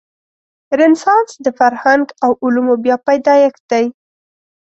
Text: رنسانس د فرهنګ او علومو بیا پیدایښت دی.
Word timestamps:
رنسانس 0.79 1.31
د 1.45 1.47
فرهنګ 1.59 2.05
او 2.23 2.31
علومو 2.43 2.75
بیا 2.83 2.95
پیدایښت 3.07 3.61
دی. 3.71 3.85